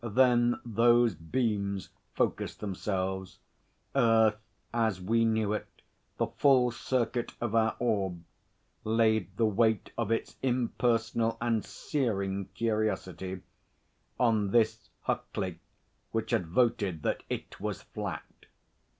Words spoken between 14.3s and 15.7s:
this Huckley